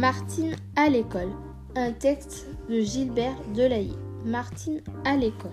Martine 0.00 0.54
à 0.76 0.88
l'école. 0.88 1.28
Un 1.76 1.92
texte 1.92 2.46
de 2.70 2.80
Gilbert 2.80 3.36
Delahaye. 3.54 3.92
Martine 4.24 4.80
à 5.04 5.14
l'école. 5.14 5.50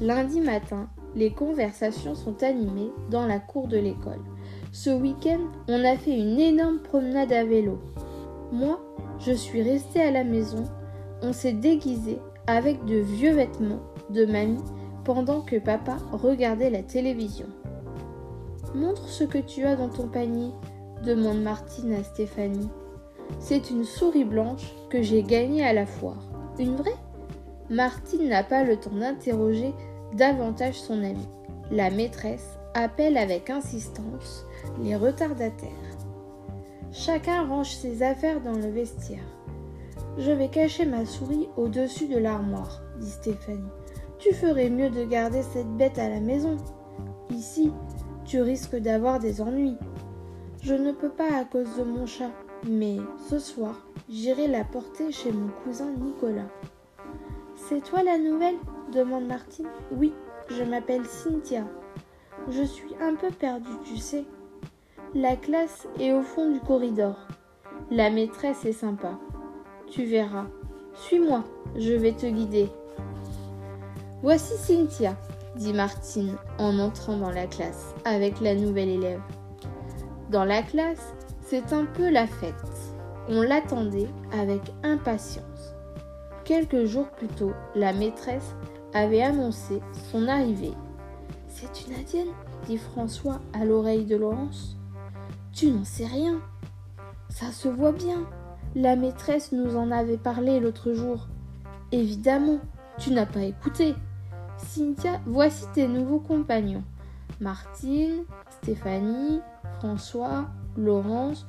Lundi 0.00 0.40
matin, 0.40 0.88
les 1.14 1.30
conversations 1.30 2.14
sont 2.14 2.42
animées 2.42 2.90
dans 3.10 3.26
la 3.26 3.40
cour 3.40 3.68
de 3.68 3.76
l'école. 3.76 4.22
Ce 4.72 4.88
week-end, 4.88 5.40
on 5.68 5.84
a 5.84 5.98
fait 5.98 6.18
une 6.18 6.40
énorme 6.40 6.78
promenade 6.78 7.34
à 7.34 7.44
vélo. 7.44 7.82
Moi, 8.50 8.80
je 9.18 9.32
suis 9.32 9.60
restée 9.60 10.00
à 10.00 10.10
la 10.10 10.24
maison. 10.24 10.64
On 11.20 11.34
s'est 11.34 11.52
déguisé 11.52 12.18
avec 12.46 12.82
de 12.86 12.96
vieux 12.96 13.34
vêtements 13.34 13.82
de 14.08 14.24
mamie 14.24 14.64
pendant 15.04 15.42
que 15.42 15.56
papa 15.56 15.98
regardait 16.12 16.70
la 16.70 16.82
télévision. 16.82 17.48
Montre 18.74 19.06
ce 19.06 19.24
que 19.24 19.36
tu 19.36 19.66
as 19.66 19.76
dans 19.76 19.90
ton 19.90 20.08
panier, 20.08 20.48
demande 21.04 21.42
Martine 21.42 21.92
à 21.92 22.02
Stéphanie. 22.02 22.70
C'est 23.38 23.70
une 23.70 23.84
souris 23.84 24.24
blanche 24.24 24.74
que 24.90 25.02
j'ai 25.02 25.22
gagnée 25.22 25.64
à 25.64 25.72
la 25.72 25.86
foire. 25.86 26.22
Une 26.58 26.76
vraie? 26.76 26.96
Martine 27.70 28.28
n'a 28.28 28.42
pas 28.42 28.64
le 28.64 28.76
temps 28.76 28.94
d'interroger 28.94 29.72
davantage 30.14 30.80
son 30.80 31.02
amie. 31.02 31.28
La 31.70 31.90
maîtresse 31.90 32.58
appelle 32.74 33.16
avec 33.16 33.50
insistance 33.50 34.46
les 34.82 34.96
retardataires. 34.96 35.70
Chacun 36.92 37.46
range 37.46 37.74
ses 37.74 38.02
affaires 38.02 38.40
dans 38.40 38.52
le 38.52 38.68
vestiaire. 38.68 39.24
Je 40.18 40.30
vais 40.30 40.48
cacher 40.48 40.84
ma 40.84 41.04
souris 41.04 41.48
au-dessus 41.56 42.06
de 42.06 42.18
l'armoire, 42.18 42.82
dit 43.00 43.10
Stéphanie. 43.10 43.70
Tu 44.18 44.32
ferais 44.32 44.70
mieux 44.70 44.90
de 44.90 45.04
garder 45.04 45.42
cette 45.42 45.76
bête 45.76 45.98
à 45.98 46.08
la 46.08 46.20
maison. 46.20 46.56
Ici, 47.30 47.72
tu 48.24 48.40
risques 48.40 48.76
d'avoir 48.76 49.18
des 49.18 49.40
ennuis. 49.40 49.76
Je 50.62 50.74
ne 50.74 50.92
peux 50.92 51.10
pas 51.10 51.36
à 51.36 51.44
cause 51.44 51.76
de 51.76 51.82
mon 51.82 52.06
chat, 52.06 52.30
mais 52.68 52.96
ce 53.28 53.38
soir, 53.38 53.74
j'irai 54.08 54.46
la 54.46 54.64
porter 54.64 55.12
chez 55.12 55.32
mon 55.32 55.48
cousin 55.62 55.90
Nicolas. 56.00 56.48
C'est 57.54 57.82
toi 57.82 58.02
la 58.02 58.18
nouvelle? 58.18 58.56
demande 58.92 59.26
Martine. 59.26 59.68
Oui, 59.92 60.12
je 60.50 60.62
m'appelle 60.62 61.06
Cynthia. 61.06 61.64
Je 62.48 62.62
suis 62.62 62.94
un 63.00 63.14
peu 63.14 63.30
perdue, 63.30 63.78
tu 63.84 63.96
sais. 63.96 64.24
La 65.14 65.36
classe 65.36 65.86
est 65.98 66.12
au 66.12 66.22
fond 66.22 66.50
du 66.50 66.60
corridor. 66.60 67.16
La 67.90 68.10
maîtresse 68.10 68.64
est 68.64 68.72
sympa. 68.72 69.18
Tu 69.86 70.04
verras. 70.04 70.46
Suis-moi, 70.94 71.44
je 71.76 71.92
vais 71.92 72.12
te 72.12 72.26
guider. 72.26 72.68
Voici 74.22 74.54
Cynthia, 74.56 75.16
dit 75.56 75.72
Martine 75.72 76.36
en 76.58 76.78
entrant 76.78 77.16
dans 77.16 77.30
la 77.30 77.46
classe 77.46 77.94
avec 78.04 78.40
la 78.40 78.54
nouvelle 78.54 78.88
élève. 78.88 79.20
Dans 80.30 80.44
la 80.44 80.62
classe, 80.62 81.14
c'est 81.44 81.72
un 81.72 81.84
peu 81.84 82.10
la 82.10 82.26
fête. 82.26 82.54
On 83.28 83.42
l'attendait 83.42 84.08
avec 84.32 84.60
impatience. 84.82 85.74
Quelques 86.44 86.84
jours 86.84 87.08
plus 87.10 87.28
tôt, 87.28 87.52
la 87.74 87.92
maîtresse 87.92 88.54
avait 88.92 89.22
annoncé 89.22 89.80
son 90.10 90.28
arrivée. 90.28 90.74
C'est 91.48 91.86
une 91.86 91.94
indienne 91.94 92.34
dit 92.66 92.78
François 92.78 93.40
à 93.52 93.64
l'oreille 93.64 94.04
de 94.04 94.16
Laurence. 94.16 94.76
Tu 95.52 95.70
n'en 95.70 95.84
sais 95.84 96.06
rien. 96.06 96.40
Ça 97.28 97.52
se 97.52 97.68
voit 97.68 97.92
bien. 97.92 98.26
La 98.74 98.96
maîtresse 98.96 99.52
nous 99.52 99.76
en 99.76 99.90
avait 99.90 100.16
parlé 100.16 100.60
l'autre 100.60 100.92
jour. 100.92 101.28
Évidemment, 101.92 102.58
tu 102.98 103.12
n'as 103.12 103.26
pas 103.26 103.42
écouté. 103.42 103.94
Cynthia, 104.56 105.20
voici 105.26 105.64
tes 105.74 105.86
nouveaux 105.86 106.20
compagnons. 106.20 106.84
Martine, 107.40 108.24
Stéphanie, 108.62 109.40
François, 109.84 110.46
Laurence, 110.78 111.46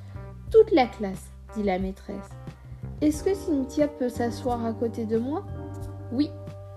toute 0.52 0.74
la 0.74 0.88
classe, 0.88 1.32
dit 1.56 1.64
la 1.64 1.80
maîtresse. 1.80 2.32
Est-ce 3.00 3.24
que 3.24 3.34
Cynthia 3.34 3.88
peut 3.88 4.10
s'asseoir 4.10 4.66
à 4.66 4.74
côté 4.74 5.06
de 5.06 5.18
moi? 5.18 5.46
Oui, 6.12 6.30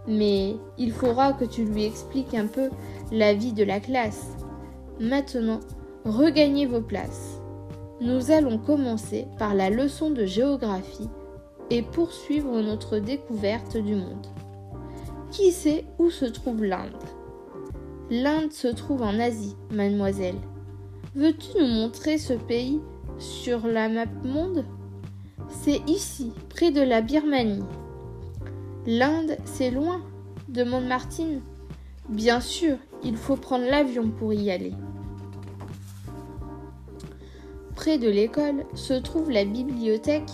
mais 0.06 0.54
il 0.78 0.92
faudra 0.92 1.32
que 1.32 1.44
tu 1.44 1.64
lui 1.64 1.82
expliques 1.82 2.34
un 2.34 2.46
peu 2.46 2.70
la 3.10 3.34
vie 3.34 3.52
de 3.52 3.64
la 3.64 3.80
classe. 3.80 4.36
Maintenant, 5.00 5.58
regagnez 6.04 6.66
vos 6.66 6.80
places. 6.80 7.40
Nous 8.00 8.30
allons 8.30 8.58
commencer 8.58 9.26
par 9.36 9.52
la 9.56 9.68
leçon 9.68 10.10
de 10.10 10.26
géographie 10.26 11.10
et 11.70 11.82
poursuivre 11.82 12.60
notre 12.60 12.98
découverte 12.98 13.76
du 13.76 13.96
monde. 13.96 14.28
Qui 15.32 15.50
sait 15.50 15.86
où 15.98 16.08
se 16.08 16.26
trouve 16.26 16.62
l'Inde? 16.62 17.02
L'Inde 18.10 18.52
se 18.52 18.68
trouve 18.68 19.02
en 19.02 19.18
Asie, 19.18 19.56
mademoiselle. 19.72 20.38
Veux-tu 21.14 21.58
nous 21.58 21.66
montrer 21.66 22.18
ce 22.18 22.34
pays 22.34 22.80
sur 23.18 23.66
la 23.66 23.88
map 23.88 24.06
monde? 24.24 24.64
C'est 25.48 25.80
ici, 25.88 26.32
près 26.48 26.70
de 26.70 26.80
la 26.80 27.00
Birmanie. 27.00 27.64
L'Inde, 28.86 29.36
c'est 29.44 29.70
loin 29.70 30.02
demande 30.48 30.86
Martine. 30.86 31.40
Bien 32.08 32.40
sûr, 32.40 32.76
il 33.04 33.16
faut 33.16 33.36
prendre 33.36 33.66
l'avion 33.66 34.10
pour 34.10 34.32
y 34.32 34.50
aller. 34.50 34.72
Près 37.74 37.98
de 37.98 38.08
l'école 38.08 38.64
se 38.74 38.94
trouve 38.94 39.30
la 39.30 39.44
bibliothèque 39.44 40.30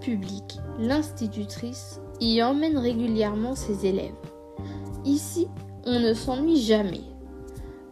publique. 0.00 0.58
L'institutrice 0.78 2.00
y 2.20 2.42
emmène 2.42 2.78
régulièrement 2.78 3.54
ses 3.54 3.86
élèves. 3.86 4.14
Ici, 5.04 5.48
on 5.84 6.00
ne 6.00 6.12
s'ennuie 6.12 6.60
jamais. 6.60 7.02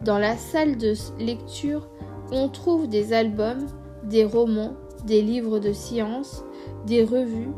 Dans 0.01 0.17
la 0.19 0.35
salle 0.35 0.77
de 0.77 0.93
lecture, 1.19 1.87
on 2.31 2.49
trouve 2.49 2.87
des 2.87 3.13
albums, 3.13 3.67
des 4.03 4.25
romans, 4.25 4.73
des 5.05 5.21
livres 5.21 5.59
de 5.59 5.73
sciences, 5.73 6.43
des 6.85 7.03
revues. 7.03 7.51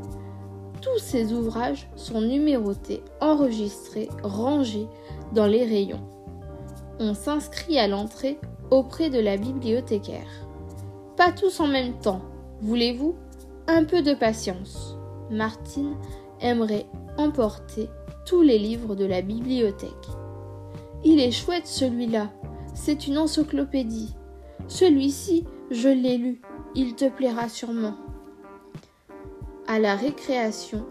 Tous 0.81 1.00
ces 1.00 1.34
ouvrages 1.34 1.90
sont 1.96 2.22
numérotés, 2.22 3.03
enregistrés, 3.22 4.09
rangés 4.24 4.88
dans 5.34 5.47
les 5.47 5.66
rayons. 5.66 6.02
On 7.00 7.13
s'inscrit 7.13 7.79
à 7.79 7.88
l'entrée 7.88 8.40
auprès 8.72 9.09
de 9.09 9.19
la 9.19 9.38
bibliothécaire. 9.38 10.28
Pas 11.18 11.31
tous 11.31 11.59
en 11.59 11.68
même 11.68 11.94
temps, 12.00 12.22
voulez-vous? 12.62 13.16
Un 13.68 13.84
peu 13.84 14.02
de 14.02 14.13
patience. 14.13 14.97
Martine 15.29 15.96
aimerait 16.41 16.88
emporter 17.18 17.90
tous 18.25 18.41
les 18.41 18.58
livres 18.58 18.96
de 18.96 19.06
la 19.06 19.22
bibliothèque. 19.22 19.90
Il 21.03 21.19
est 21.19 21.31
chouette 21.31 21.68
celui-là, 21.68 22.29
c'est 22.74 23.08
une 23.08 23.18
encyclopédie. 23.18 24.16
Celui-ci, 24.69 25.46
je 25.72 25.90
l'ai 25.90 26.18
lu, 26.18 26.40
il 26.75 26.96
te 26.96 27.09
plaira 27.09 27.50
sûrement. 27.50 27.96
À 29.66 29.80
la 29.80 29.96
récréation, 29.96 30.85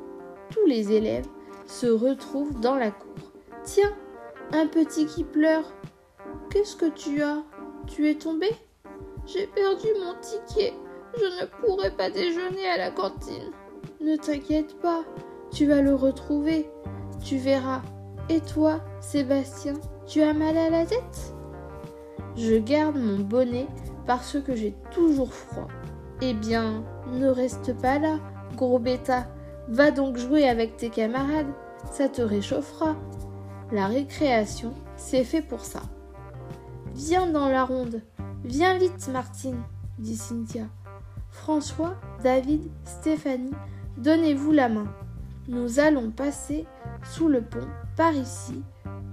tous 0.51 0.67
les 0.67 0.93
élèves 0.93 1.29
se 1.67 1.87
retrouvent 1.87 2.59
dans 2.59 2.75
la 2.75 2.91
cour. 2.91 3.33
Tiens, 3.63 3.93
un 4.53 4.67
petit 4.67 5.07
qui 5.07 5.23
pleure. 5.23 5.73
Qu'est-ce 6.51 6.75
que 6.75 6.91
tu 6.91 7.23
as? 7.23 7.45
Tu 7.87 8.11
es 8.11 8.17
tombé? 8.17 8.49
J'ai 9.27 9.47
perdu 9.47 9.87
mon 10.01 10.15
ticket. 10.21 10.75
Je 11.17 11.25
ne 11.25 11.47
pourrai 11.47 11.93
pas 11.93 12.11
déjeuner 12.11 12.69
à 12.69 12.79
la 12.79 12.91
cantine. 12.91 13.53
Ne 14.01 14.17
t'inquiète 14.17 14.77
pas, 14.81 15.05
tu 15.53 15.67
vas 15.67 15.83
le 15.83 15.95
retrouver. 15.95 16.69
Tu 17.25 17.37
verras. 17.37 17.83
Et 18.29 18.41
toi, 18.41 18.81
Sébastien, 19.01 19.75
tu 20.05 20.21
as 20.21 20.35
mal 20.35 20.57
à 20.57 20.69
la 20.69 20.85
tête? 20.85 21.35
Je 22.39 22.55
garde 22.55 22.97
mon 22.97 23.19
bonnet 23.19 23.67
parce 24.07 24.41
que 24.41 24.55
j'ai 24.55 24.73
toujours 24.93 25.35
froid. 25.35 25.67
Eh 26.23 26.35
bien, 26.35 26.85
ne 27.13 27.27
reste 27.27 27.77
pas 27.81 27.99
là, 27.99 28.21
gros 28.55 28.79
bêta. 28.79 29.27
Va 29.67 29.91
donc 29.91 30.17
jouer 30.17 30.49
avec 30.49 30.77
tes 30.77 30.89
camarades, 30.89 31.53
ça 31.91 32.09
te 32.09 32.23
réchauffera. 32.23 32.95
La 33.73 33.89
récréation, 33.89 34.73
c'est 34.97 35.25
fait 35.25 35.43
pour 35.43 35.65
ça. 35.65 35.83
Viens 36.95 37.27
dans 37.27 37.49
la 37.49 37.65
ronde. 37.65 38.03
Viens 38.45 38.79
vite, 38.79 39.09
Martine, 39.13 39.61
dit 39.99 40.17
Cynthia. 40.17 40.67
François, 41.31 41.97
David, 42.23 42.71
Stéphanie, 42.85 43.51
donnez-vous 43.97 44.53
la 44.53 44.69
main. 44.69 44.87
Nous 45.49 45.81
allons 45.81 46.13
passer 46.13 46.67
sous 47.03 47.27
le 47.27 47.43
pont, 47.43 47.67
par 47.97 48.13
ici, 48.13 48.63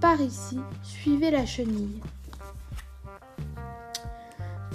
par 0.00 0.20
ici, 0.20 0.60
suivez 0.84 1.32
la 1.32 1.44
chenille. 1.44 2.00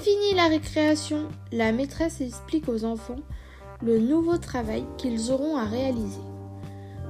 Fini 0.01 0.33
la 0.33 0.47
récréation, 0.47 1.27
la 1.51 1.71
maîtresse 1.71 2.21
explique 2.21 2.67
aux 2.67 2.85
enfants 2.85 3.19
le 3.83 3.99
nouveau 3.99 4.37
travail 4.37 4.83
qu'ils 4.97 5.31
auront 5.31 5.57
à 5.57 5.65
réaliser. 5.65 6.21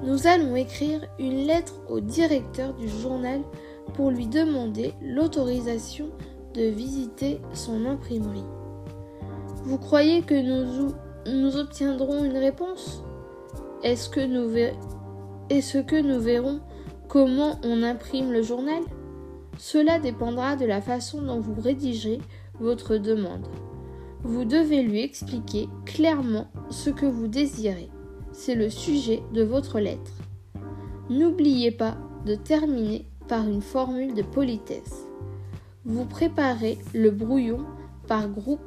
Nous 0.03 0.27
allons 0.27 0.57
écrire 0.57 0.99
une 1.17 1.47
lettre 1.47 1.75
au 1.87 2.01
directeur 2.01 2.73
du 2.73 2.89
journal 2.89 3.43
pour 3.93 4.11
lui 4.11 4.27
demander 4.27 4.93
l'autorisation 5.01 6.09
de 6.53 6.63
visiter 6.63 7.39
son 7.53 7.85
imprimerie. 7.85 8.43
Vous 9.63 9.77
croyez 9.77 10.21
que 10.21 10.35
nous, 10.35 11.55
obtiendrons 11.55 12.25
une 12.25 12.37
réponse? 12.37 13.03
Est-ce 13.83 14.09
que, 14.09 14.19
Est-ce 15.49 15.77
que 15.77 16.01
nous 16.01 16.19
verrons 16.19 16.59
comment 17.07 17.57
on 17.63 17.83
imprime 17.83 18.33
le 18.33 18.41
journal? 18.41 18.83
Cela 19.57 19.97
dépendra 19.97 20.57
de 20.57 20.65
la 20.65 20.81
façon 20.81 21.21
dont 21.21 21.39
vous 21.39 21.55
rédigerez 21.61 22.19
votre 22.61 22.97
demande. 22.97 23.47
Vous 24.23 24.45
devez 24.45 24.83
lui 24.83 25.01
expliquer 25.01 25.67
clairement 25.85 26.47
ce 26.69 26.89
que 26.89 27.05
vous 27.05 27.27
désirez. 27.27 27.89
C'est 28.31 28.55
le 28.55 28.69
sujet 28.69 29.23
de 29.33 29.43
votre 29.43 29.79
lettre. 29.79 30.11
N'oubliez 31.09 31.71
pas 31.71 31.97
de 32.25 32.35
terminer 32.35 33.07
par 33.27 33.47
une 33.47 33.61
formule 33.61 34.13
de 34.13 34.21
politesse. 34.21 35.07
Vous 35.85 36.05
préparez 36.05 36.77
le 36.93 37.09
brouillon 37.09 37.65
par 38.07 38.29
groupe. 38.29 38.59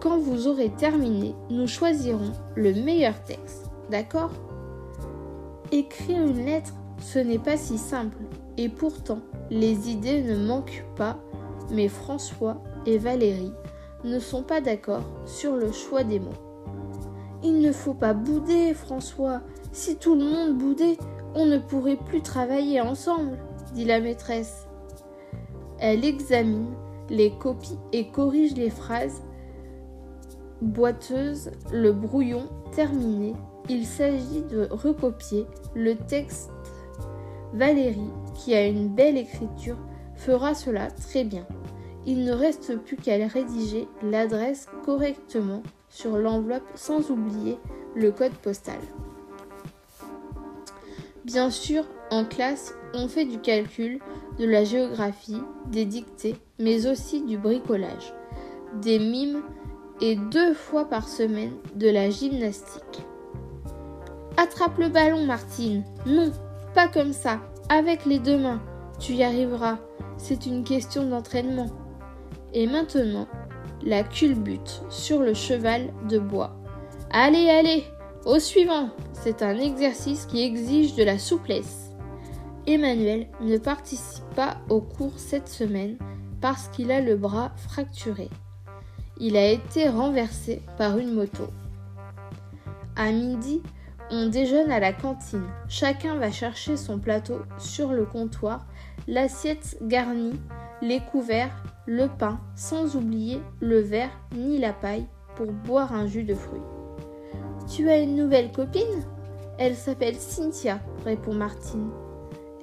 Quand 0.00 0.18
vous 0.18 0.46
aurez 0.46 0.70
terminé, 0.70 1.34
nous 1.50 1.66
choisirons 1.66 2.32
le 2.54 2.72
meilleur 2.72 3.24
texte. 3.24 3.70
D'accord? 3.90 4.30
Écrire 5.72 6.22
une 6.22 6.44
lettre, 6.44 6.72
ce 7.00 7.18
n'est 7.18 7.40
pas 7.40 7.56
si 7.56 7.76
simple. 7.76 8.18
Et 8.56 8.68
pourtant, 8.68 9.18
les 9.50 9.90
idées 9.90 10.22
ne 10.22 10.36
manquent 10.46 10.84
pas, 10.96 11.18
mais 11.70 11.88
François 11.88 12.62
et 12.86 12.98
Valérie 12.98 13.52
ne 14.04 14.18
sont 14.18 14.42
pas 14.42 14.60
d'accord 14.60 15.02
sur 15.24 15.56
le 15.56 15.72
choix 15.72 16.04
des 16.04 16.20
mots. 16.20 16.30
Il 17.42 17.60
ne 17.60 17.72
faut 17.72 17.94
pas 17.94 18.14
bouder, 18.14 18.74
François. 18.74 19.40
Si 19.72 19.96
tout 19.96 20.14
le 20.14 20.24
monde 20.24 20.56
boudait, 20.56 20.96
on 21.34 21.46
ne 21.46 21.58
pourrait 21.58 21.98
plus 22.06 22.22
travailler 22.22 22.80
ensemble, 22.80 23.38
dit 23.74 23.84
la 23.84 24.00
maîtresse. 24.00 24.66
Elle 25.78 26.04
examine 26.04 26.74
les 27.10 27.32
copies 27.32 27.78
et 27.92 28.08
corrige 28.08 28.54
les 28.54 28.70
phrases 28.70 29.22
boiteuses, 30.62 31.50
le 31.72 31.92
brouillon 31.92 32.48
terminé. 32.72 33.34
Il 33.68 33.84
s'agit 33.84 34.42
de 34.42 34.68
recopier 34.70 35.46
le 35.74 35.96
texte. 35.96 36.50
Valérie, 37.52 38.10
qui 38.34 38.54
a 38.54 38.66
une 38.66 38.88
belle 38.88 39.16
écriture, 39.16 39.76
fera 40.14 40.54
cela 40.54 40.90
très 40.90 41.24
bien. 41.24 41.46
Il 42.06 42.24
ne 42.24 42.32
reste 42.32 42.76
plus 42.78 42.96
qu'à 42.96 43.16
rédiger 43.26 43.88
l'adresse 44.02 44.68
correctement 44.84 45.62
sur 45.88 46.16
l'enveloppe 46.16 46.70
sans 46.76 47.10
oublier 47.10 47.58
le 47.94 48.12
code 48.12 48.34
postal. 48.34 48.78
Bien 51.24 51.50
sûr, 51.50 51.84
en 52.12 52.24
classe, 52.24 52.74
on 52.94 53.08
fait 53.08 53.24
du 53.24 53.40
calcul, 53.40 53.98
de 54.38 54.44
la 54.44 54.62
géographie, 54.62 55.42
des 55.66 55.84
dictées, 55.84 56.36
mais 56.60 56.86
aussi 56.86 57.22
du 57.22 57.36
bricolage, 57.36 58.14
des 58.80 59.00
mimes 59.00 59.42
et 60.00 60.14
deux 60.14 60.54
fois 60.54 60.84
par 60.84 61.08
semaine 61.08 61.54
de 61.74 61.88
la 61.88 62.10
gymnastique. 62.10 63.02
Attrape 64.36 64.78
le 64.78 64.88
ballon, 64.88 65.24
Martine. 65.24 65.82
Non, 66.06 66.30
pas 66.74 66.86
comme 66.86 67.12
ça, 67.12 67.40
avec 67.68 68.04
les 68.04 68.18
deux 68.18 68.38
mains. 68.38 68.60
Tu 69.00 69.14
y 69.14 69.24
arriveras. 69.24 69.78
C'est 70.18 70.46
une 70.46 70.62
question 70.62 71.08
d'entraînement. 71.08 71.70
Et 72.56 72.66
maintenant, 72.66 73.28
la 73.82 74.02
culbute 74.02 74.82
sur 74.88 75.20
le 75.20 75.34
cheval 75.34 75.92
de 76.08 76.18
bois. 76.18 76.56
Allez, 77.10 77.50
allez, 77.50 77.84
au 78.24 78.38
suivant. 78.38 78.88
C'est 79.12 79.42
un 79.42 79.58
exercice 79.58 80.24
qui 80.24 80.42
exige 80.42 80.94
de 80.94 81.04
la 81.04 81.18
souplesse. 81.18 81.90
Emmanuel 82.66 83.26
ne 83.42 83.58
participe 83.58 84.24
pas 84.34 84.56
au 84.70 84.80
cours 84.80 85.18
cette 85.18 85.50
semaine 85.50 85.98
parce 86.40 86.68
qu'il 86.68 86.90
a 86.92 87.02
le 87.02 87.14
bras 87.14 87.52
fracturé. 87.58 88.30
Il 89.20 89.36
a 89.36 89.50
été 89.50 89.90
renversé 89.90 90.62
par 90.78 90.96
une 90.96 91.12
moto. 91.12 91.48
À 92.96 93.12
midi, 93.12 93.60
on 94.10 94.28
déjeune 94.28 94.72
à 94.72 94.80
la 94.80 94.94
cantine. 94.94 95.46
Chacun 95.68 96.14
va 96.14 96.30
chercher 96.30 96.78
son 96.78 96.98
plateau 96.98 97.40
sur 97.58 97.92
le 97.92 98.06
comptoir, 98.06 98.64
l'assiette 99.06 99.76
garnie, 99.82 100.40
les 100.80 101.00
couverts, 101.00 101.62
le 101.86 102.08
pain, 102.08 102.40
sans 102.56 102.96
oublier 102.96 103.40
le 103.60 103.78
verre 103.78 104.10
ni 104.34 104.58
la 104.58 104.72
paille 104.72 105.06
pour 105.36 105.46
boire 105.46 105.92
un 105.92 106.06
jus 106.06 106.24
de 106.24 106.34
fruits. 106.34 106.60
Tu 107.68 107.88
as 107.88 108.00
une 108.00 108.16
nouvelle 108.16 108.52
copine? 108.52 109.04
Elle 109.58 109.74
s'appelle 109.74 110.16
Cynthia, 110.16 110.80
répond 111.04 111.34
Martine. 111.34 111.90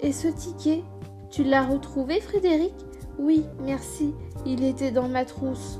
Et 0.01 0.11
ce 0.11 0.27
ticket 0.27 0.83
Tu 1.31 1.43
l'as 1.43 1.65
retrouvé, 1.65 2.19
Frédéric? 2.19 2.73
Oui, 3.17 3.45
merci, 3.63 4.13
il 4.45 4.63
était 4.63 4.91
dans 4.91 5.07
ma 5.07 5.25
trousse. 5.25 5.79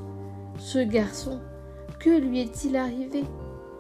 Ce 0.58 0.80
garçon, 0.80 1.40
que 2.00 2.10
lui 2.10 2.42
est-il 2.42 2.76
arrivé? 2.76 3.24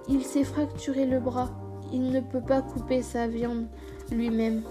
Il 0.09 0.23
s'est 0.23 0.43
fracturé 0.43 1.05
le 1.05 1.19
bras. 1.19 1.49
Il 1.91 2.11
ne 2.11 2.19
peut 2.19 2.41
pas 2.41 2.61
couper 2.61 3.01
sa 3.01 3.27
viande 3.27 3.67
lui-même. 4.11 4.63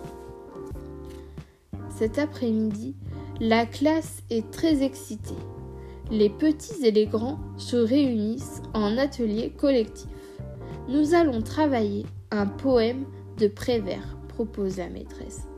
Cet 1.90 2.18
après-midi, 2.18 2.96
la 3.42 3.66
classe 3.66 4.22
est 4.30 4.52
très 4.52 4.84
excitée. 4.84 5.34
Les 6.12 6.30
petits 6.30 6.86
et 6.86 6.92
les 6.92 7.06
grands 7.06 7.40
se 7.56 7.74
réunissent 7.74 8.62
en 8.72 8.96
atelier 8.96 9.50
collectif. 9.50 10.08
Nous 10.88 11.12
allons 11.14 11.42
travailler 11.42 12.06
un 12.30 12.46
poème 12.46 13.04
de 13.38 13.48
Prévert, 13.48 14.16
propose 14.28 14.76
la 14.76 14.88
maîtresse 14.88 15.48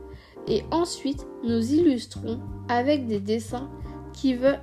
et 0.47 0.63
ensuite 0.71 1.27
nous 1.43 1.73
illustrons 1.73 2.39
avec 2.69 3.05
des 3.05 3.19
dessins 3.19 3.69
qui 4.13 4.33
veut, 4.33 4.55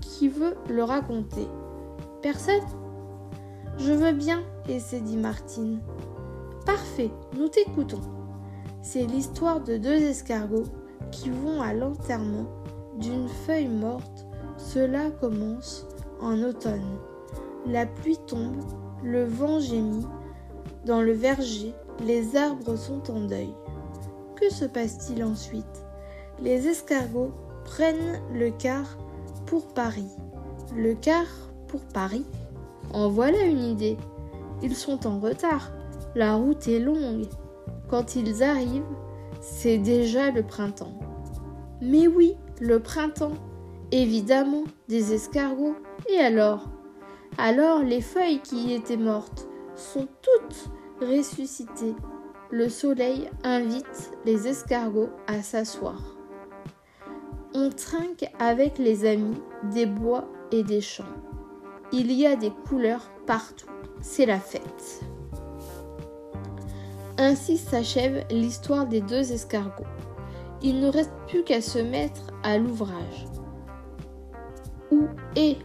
qui 0.00 0.28
veut 0.28 0.54
le 0.68 0.84
raconter. 0.84 1.48
Personne? 2.22 2.62
Je 3.78 3.92
veux 3.92 4.12
bien, 4.12 4.44
essaie 4.68 5.00
dit 5.00 5.16
Martine. 5.16 5.80
Parfait, 6.64 7.10
nous 7.36 7.48
t'écoutons. 7.48 8.02
C'est 8.80 9.06
l'histoire 9.06 9.60
de 9.60 9.76
deux 9.76 10.00
escargots 10.02 10.66
qui 11.10 11.30
vont 11.30 11.60
à 11.60 11.74
l'enterrement 11.74 12.59
d'une 13.00 13.28
feuille 13.28 13.68
morte. 13.68 14.26
Cela 14.56 15.10
commence 15.10 15.86
en 16.20 16.42
automne. 16.42 16.98
La 17.66 17.86
pluie 17.86 18.18
tombe, 18.26 18.62
le 19.02 19.24
vent 19.24 19.58
gémit. 19.58 20.06
Dans 20.84 21.02
le 21.02 21.12
verger, 21.12 21.74
les 22.06 22.36
arbres 22.36 22.76
sont 22.76 23.10
en 23.10 23.20
deuil. 23.20 23.52
Que 24.36 24.50
se 24.50 24.64
passe-t-il 24.64 25.22
ensuite? 25.24 25.84
Les 26.42 26.68
escargots 26.68 27.32
prennent 27.64 28.20
le 28.32 28.50
car 28.50 28.96
pour 29.46 29.68
Paris. 29.68 30.08
Le 30.74 30.94
car 30.94 31.26
pour 31.68 31.80
Paris? 31.80 32.24
En 32.94 33.08
voilà 33.08 33.42
une 33.44 33.62
idée. 33.62 33.96
Ils 34.62 34.76
sont 34.76 35.06
en 35.06 35.20
retard. 35.20 35.70
La 36.14 36.34
route 36.34 36.66
est 36.68 36.80
longue. 36.80 37.26
Quand 37.88 38.16
ils 38.16 38.42
arrivent, 38.42 38.82
c'est 39.40 39.78
déjà 39.78 40.30
le 40.30 40.42
printemps. 40.42 40.92
Mais 41.82 42.06
oui, 42.06 42.36
le 42.60 42.80
printemps. 42.80 43.34
Évidemment, 43.92 44.64
des 44.88 45.12
escargots. 45.12 45.74
Et 46.08 46.18
alors? 46.18 46.68
Alors 47.38 47.82
les 47.82 48.00
feuilles 48.00 48.40
qui 48.40 48.72
étaient 48.72 48.96
mortes 48.96 49.48
sont 49.74 50.06
toutes 50.22 50.70
ressuscitées 51.00 51.94
le 52.52 52.68
soleil 52.68 53.30
invite 53.44 54.12
les 54.24 54.48
escargots 54.48 55.10
à 55.26 55.42
s'asseoir. 55.42 56.16
On 57.54 57.70
trinque 57.70 58.28
avec 58.38 58.78
les 58.78 59.08
amis 59.08 59.40
des 59.72 59.86
bois 59.86 60.28
et 60.50 60.62
des 60.62 60.80
champs. 60.80 61.04
Il 61.92 62.10
y 62.12 62.26
a 62.26 62.36
des 62.36 62.50
couleurs 62.68 63.10
partout. 63.26 63.68
C'est 64.00 64.26
la 64.26 64.40
fête. 64.40 65.04
Ainsi 67.18 67.58
s'achève 67.58 68.24
l'histoire 68.30 68.86
des 68.86 69.00
deux 69.00 69.32
escargots. 69.32 69.84
Il 70.62 70.80
ne 70.80 70.88
reste 70.88 71.14
plus 71.26 71.42
qu'à 71.42 71.60
se 71.60 71.78
mettre 71.78 72.20
à 72.42 72.58
l'ouvrage. 72.58 73.26
Où 74.92 75.06
est 75.36 75.56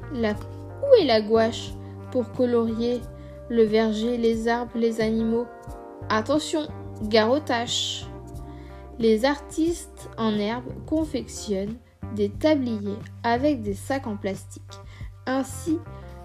la 1.06 1.22
gouache 1.22 1.72
pour 2.12 2.32
colorier 2.32 3.02
le 3.50 3.64
verger, 3.64 4.18
les 4.18 4.48
arbres, 4.48 4.72
les 4.75 5.02
animaux? 5.02 5.48
Attention, 6.10 6.68
gare. 7.04 7.42
Les 8.98 9.25
artistes 9.25 10.10
en 10.18 10.34
herbe 10.38 10.72
confectionnent 10.86 11.75
des 12.16 12.30
tabliers 12.30 13.00
avec 13.24 13.62
des 13.62 13.74
sacs 13.74 14.08
en 14.08 14.16
plastique. 14.16 14.64
Ainsi, 15.25 15.80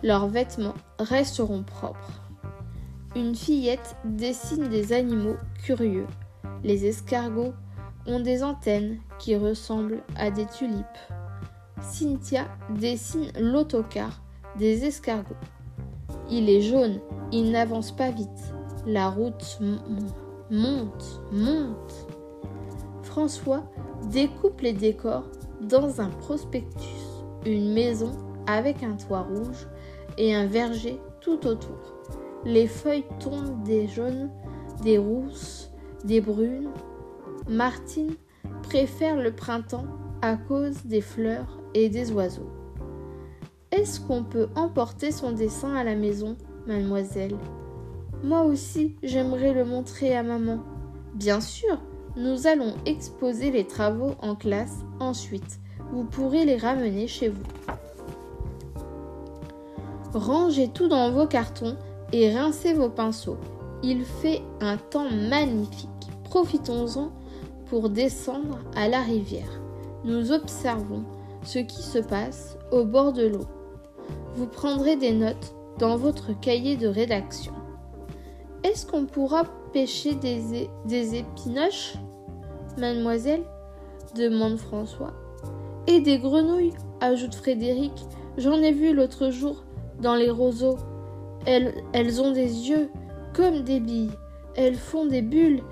leurs 0.05 0.29
vêtements 0.29 0.75
resteront 1.00 1.65
propres. 1.65 2.23
Une 3.17 3.35
fillette 3.35 3.97
dessine 4.05 4.69
des 4.69 4.93
animaux 4.93 5.37
curieux. 5.65 6.07
Les 6.62 6.87
escargots 6.87 7.55
ont 8.07 8.21
des 8.21 8.42
antennes 8.42 8.99
qui 9.19 9.37
ressemblent 9.37 10.02
à 10.16 10.30
des 10.30 10.47
tulipes. 10.47 10.85
Cynthia 11.83 12.47
dessine 12.78 13.30
l'autocar 13.38 14.23
des 14.59 14.85
escargots. 14.85 15.35
Il 16.30 16.49
est 16.49 16.61
jaune, 16.61 17.00
il 17.33 17.50
n'avance 17.50 17.92
pas 17.92 18.11
vite. 18.11 18.54
La 18.87 19.09
route 19.09 19.59
monte, 20.50 21.23
monte. 21.33 22.07
François 23.02 23.64
découpe 24.11 24.61
les 24.61 24.73
décors 24.73 25.25
dans 25.61 26.00
un 26.00 26.09
prospectus, 26.09 26.88
une 27.45 27.73
maison 27.73 28.12
avec 28.47 28.83
un 28.83 28.95
toit 28.95 29.23
rouge 29.23 29.66
et 30.16 30.35
un 30.35 30.47
verger 30.47 31.00
tout 31.21 31.47
autour. 31.47 32.00
Les 32.45 32.66
feuilles 32.66 33.07
tombent 33.19 33.62
des 33.64 33.87
jaunes, 33.87 34.30
des 34.83 34.99
rousses, 34.99 35.71
des 36.04 36.21
brunes. 36.21 36.71
Martine 37.49 38.14
préfère 38.62 39.16
le 39.16 39.32
printemps 39.32 39.87
à 40.23 40.37
cause 40.37 40.85
des 40.85 41.00
fleurs 41.00 41.61
et 41.75 41.88
des 41.88 42.12
oiseaux. 42.12 42.50
Est-ce 43.70 44.00
qu'on 44.00 44.25
peut 44.25 44.49
emporter 44.54 45.12
son 45.12 45.32
dessin 45.32 45.75
à 45.75 45.85
la 45.85 45.94
maison, 45.94 46.37
mademoiselle? 46.66 47.37
Moi 48.23 48.42
aussi, 48.42 48.97
j'aimerais 49.02 49.54
le 49.54 49.64
montrer 49.64 50.16
à 50.16 50.23
maman. 50.23 50.61
Bien 51.14 51.40
sûr, 51.40 51.80
nous 52.16 52.47
allons 52.47 52.75
exposer 52.85 53.50
les 53.50 53.66
travaux 53.66 54.14
en 54.20 54.35
classe 54.35 54.80
ensuite. 54.99 55.61
Vous 55.92 56.04
pourrez 56.04 56.44
les 56.44 56.56
ramener 56.56 57.06
chez 57.06 57.28
vous. 57.28 57.42
Rangez 60.12 60.68
tout 60.68 60.88
dans 60.88 61.11
vos 61.12 61.26
cartons 61.26 61.76
et 62.12 62.35
rincez 62.35 62.75
vos 62.75 62.90
pinceaux. 62.90 63.38
Il 63.82 64.04
fait 64.04 64.42
un 64.61 64.76
temps 64.76 65.09
magnifique. 65.11 65.88
Profitons-en 66.25 67.11
pour 67.71 67.89
descendre 67.89 68.59
à 68.75 68.89
la 68.89 69.00
rivière. 69.00 69.61
Nous 70.05 70.33
observons 70.33 71.05
ce 71.45 71.61
qui 71.61 71.83
se 71.83 72.00
passe 72.00 72.59
au 72.73 72.85
bord 72.85 73.12
de 73.12 73.29
l'eau. 73.29 73.47
Vous 74.35 74.49
prendrez 74.49 74.97
des 74.97 75.12
notes 75.12 75.55
dans 75.79 75.97
votre 75.97 76.39
cahier 76.41 76.77
de 76.77 76.89
rédaction. 76.89 77.53
Est-ce 78.65 78.87
qu'on 78.87 79.07
pourra 79.07 79.45
pêcher 79.73 80.17
des, 80.17 81.17
épinoches, 81.17 81.95
mademoiselle? 82.77 83.45
demande 84.17 84.59
François. 84.59 85.15
Et 85.87 86.00
des 86.00 86.19
grenouilles, 86.19 86.75
ajoute 87.00 87.37
Frédéric. 87.37 87.93
J'en 88.37 88.61
ai 88.61 88.73
vu 88.73 88.93
l'autre 88.93 89.31
jour 89.31 89.62
dans 90.00 90.17
les 90.17 90.31
roseaux. 90.31 90.77
Elles 91.47 92.21
ont 92.21 92.33
des 92.33 92.69
yeux 92.69 92.91
comme 93.33 93.61
des 93.61 93.79
billes. 93.79 94.11
Elles 94.57 94.75
font 94.75 95.07
des 95.07 95.23
bulles 95.23 95.62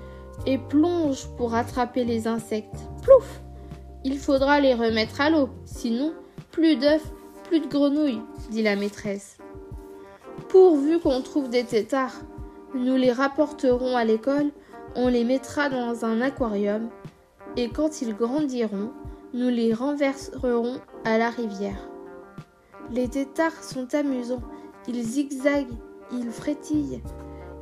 et 0.45 0.57
plongent 0.57 1.27
pour 1.37 1.53
attraper 1.53 2.03
les 2.03 2.27
insectes. 2.27 2.87
Plouf 3.01 3.41
Il 4.03 4.17
faudra 4.17 4.59
les 4.59 4.73
remettre 4.73 5.21
à 5.21 5.29
l'eau, 5.29 5.49
sinon 5.65 6.13
plus 6.51 6.75
d'œufs, 6.75 7.03
plus 7.43 7.59
de 7.59 7.67
grenouilles, 7.67 8.21
dit 8.49 8.63
la 8.63 8.75
maîtresse. 8.75 9.37
Pourvu 10.49 10.99
qu'on 10.99 11.21
trouve 11.21 11.49
des 11.49 11.63
têtards, 11.63 12.21
nous 12.73 12.95
les 12.95 13.11
rapporterons 13.11 13.95
à 13.95 14.05
l'école, 14.05 14.51
on 14.95 15.07
les 15.07 15.23
mettra 15.23 15.69
dans 15.69 16.05
un 16.05 16.21
aquarium, 16.21 16.89
et 17.55 17.69
quand 17.69 18.01
ils 18.01 18.15
grandiront, 18.15 18.91
nous 19.33 19.49
les 19.49 19.73
renverserons 19.73 20.79
à 21.05 21.17
la 21.17 21.29
rivière. 21.29 21.89
Les 22.91 23.07
têtards 23.07 23.63
sont 23.63 23.93
amusants, 23.93 24.41
ils 24.87 25.03
zigzaguent, 25.03 25.77
ils 26.11 26.31
frétillent, 26.31 27.01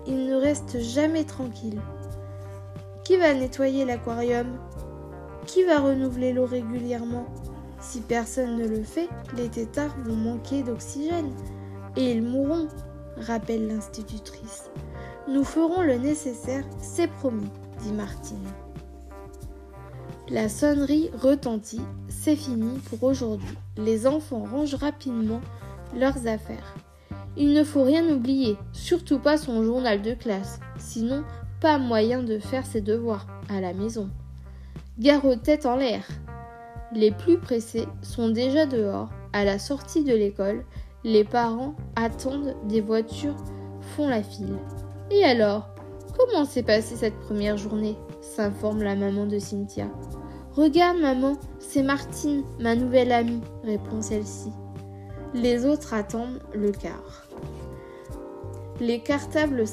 ils 0.05 0.25
ne 0.25 0.35
restent 0.35 0.79
jamais 0.79 1.25
tranquilles. 1.25 1.81
Qui 3.07 3.15
va 3.15 3.33
nettoyer 3.33 3.85
l'aquarium? 3.85 4.59
Qui 5.45 5.63
va 5.63 5.79
renouveler 5.79 6.33
l'eau 6.33 6.45
régulièrement? 6.45 7.25
Si 7.79 8.01
personne 8.01 8.57
ne 8.57 8.67
le 8.67 8.83
fait, 8.83 9.07
les 9.37 9.47
têtards 9.47 9.95
vont 10.03 10.17
manquer 10.17 10.61
d'oxygène 10.61 11.31
et 11.95 12.11
ils 12.11 12.21
mourront, 12.21 12.67
rappelle 13.15 13.65
l'institutrice. 13.69 14.69
Nous 15.25 15.45
ferons 15.45 15.83
le 15.83 15.95
nécessaire, 15.95 16.65
c'est 16.81 17.07
promis, 17.07 17.49
dit 17.81 17.93
Martine. 17.93 18.43
La 20.27 20.49
sonnerie 20.49 21.09
retentit, 21.17 21.79
c'est 22.09 22.35
fini 22.35 22.77
pour 22.89 23.03
aujourd'hui. 23.03 23.57
Les 23.77 24.05
enfants 24.05 24.43
rangent 24.51 24.75
rapidement 24.75 25.39
leurs 25.95 26.27
affaires. 26.27 26.75
Il 27.37 27.53
ne 27.53 27.63
faut 27.63 27.83
rien 27.83 28.05
oublier, 28.13 28.57
surtout 28.73 29.19
pas 29.19 29.37
son 29.37 29.63
journal 29.63 30.01
de 30.01 30.13
classe, 30.13 30.59
sinon 30.77 31.23
pas 31.59 31.77
moyen 31.77 32.23
de 32.23 32.39
faire 32.39 32.65
ses 32.65 32.81
devoirs 32.81 33.27
à 33.49 33.61
la 33.61 33.73
maison. 33.73 34.09
Gare 34.99 35.25
aux 35.25 35.35
têtes 35.35 35.65
en 35.65 35.75
l'air. 35.75 36.05
Les 36.93 37.11
plus 37.11 37.37
pressés 37.37 37.87
sont 38.01 38.29
déjà 38.29 38.65
dehors, 38.65 39.09
à 39.33 39.43
la 39.43 39.59
sortie 39.59 40.03
de 40.03 40.13
l'école, 40.13 40.63
les 41.03 41.23
parents 41.23 41.75
attendent 41.95 42.55
des 42.67 42.81
voitures, 42.81 43.35
font 43.95 44.07
la 44.07 44.23
file. 44.23 44.57
Et 45.11 45.23
alors, 45.23 45.69
comment 46.17 46.45
s'est 46.45 46.63
passée 46.63 46.95
cette 46.95 47.19
première 47.19 47.57
journée 47.57 47.97
s'informe 48.21 48.83
la 48.83 48.95
maman 48.95 49.25
de 49.25 49.39
Cynthia. 49.39 49.87
Regarde, 50.53 50.97
maman, 50.99 51.37
c'est 51.59 51.83
Martine, 51.83 52.43
ma 52.59 52.75
nouvelle 52.75 53.11
amie, 53.11 53.41
répond 53.63 54.01
celle-ci. 54.01 54.51
Les 55.33 55.65
autres 55.65 55.93
attendent 55.93 56.41
le 56.53 56.71
quart. 56.71 57.27
Les 58.79 58.99
cartables 59.01 59.67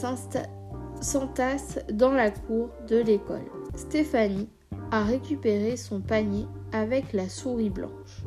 s'entassent 1.04 1.78
dans 1.92 2.12
la 2.12 2.30
cour 2.30 2.70
de 2.88 2.96
l'école. 2.96 3.44
Stéphanie 3.74 4.48
a 4.90 5.02
récupéré 5.02 5.76
son 5.76 6.00
panier 6.00 6.46
avec 6.72 7.12
la 7.12 7.28
souris 7.28 7.70
blanche. 7.70 8.24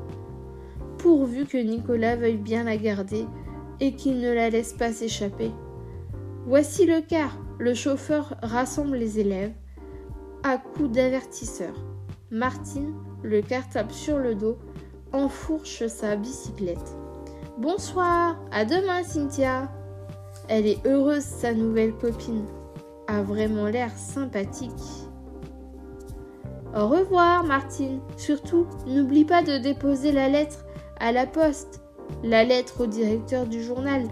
Pourvu 0.98 1.46
que 1.46 1.58
Nicolas 1.58 2.16
veuille 2.16 2.38
bien 2.38 2.64
la 2.64 2.78
garder 2.78 3.26
et 3.80 3.94
qu'il 3.94 4.20
ne 4.20 4.32
la 4.34 4.50
laisse 4.50 4.74
pas 4.74 4.92
s'échapper, 4.92 5.52
Voici 6.48 6.86
le 6.86 7.02
quart. 7.02 7.38
Le 7.60 7.74
chauffeur 7.74 8.38
rassemble 8.42 8.96
les 8.96 9.20
élèves 9.20 9.52
à 10.44 10.58
coups 10.58 10.92
d'avertisseur. 10.92 11.74
Martine, 12.32 12.94
le 13.22 13.42
cartable 13.42 13.92
sur 13.92 14.18
le 14.18 14.34
dos, 14.34 14.58
enfourche 15.12 15.86
sa 15.88 16.16
bicyclette. 16.16 16.96
Bonsoir, 17.58 18.40
à 18.54 18.64
demain 18.64 19.04
Cynthia. 19.04 19.70
Elle 20.48 20.68
est 20.68 20.88
heureuse, 20.88 21.24
sa 21.24 21.54
nouvelle 21.54 21.92
copine. 21.92 22.46
A 23.08 23.22
vraiment 23.22 23.68
l'air 23.68 23.92
sympathique. 23.96 24.72
Au 26.76 26.88
revoir, 26.88 27.44
Martine. 27.44 28.02
Surtout, 28.18 28.68
n'oublie 28.86 29.26
pas 29.26 29.42
de 29.42 29.58
déposer 29.58 30.12
la 30.12 30.30
lettre 30.30 30.66
à 31.00 31.12
la 31.12 31.26
poste. 31.26 31.82
La 32.24 32.44
lettre 32.44 32.84
au 32.84 32.88
directeur 32.88 33.48
du 33.48 33.64
journal. 33.64 34.04